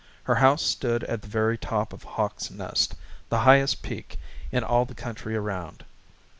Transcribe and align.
Her 0.23 0.33
house 0.37 0.63
stood 0.63 1.03
at 1.03 1.21
the 1.21 1.27
very 1.27 1.59
top 1.59 1.93
of 1.93 2.01
Hawks 2.03 2.49
Nest, 2.49 2.95
the 3.29 3.41
highest 3.41 3.83
peak 3.83 4.17
in 4.51 4.63
all 4.63 4.83
the 4.83 4.95
country 4.95 5.35
around. 5.35 5.85